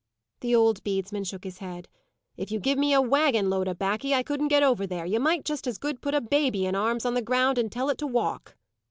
The 0.39 0.55
old 0.55 0.83
bedesman 0.83 1.25
shook 1.25 1.43
his 1.43 1.59
head. 1.59 1.87
"If 2.35 2.49
you 2.49 2.59
give 2.59 2.79
me 2.79 2.91
a 2.91 2.99
waggin 2.99 3.51
load 3.51 3.67
of 3.67 3.77
baccy, 3.77 4.15
I 4.15 4.23
couldn't 4.23 4.47
get 4.47 4.63
over 4.63 4.87
there. 4.87 5.05
You 5.05 5.19
might 5.19 5.45
just 5.45 5.67
as 5.67 5.77
good 5.77 6.01
put 6.01 6.15
a 6.15 6.21
babby 6.21 6.65
in 6.65 6.73
arms 6.73 7.05
on 7.05 7.13
the 7.13 7.21
ground, 7.21 7.59
and 7.59 7.71
tell 7.71 7.87
it 7.91 7.99
to 7.99 8.07
walk!" 8.07 8.57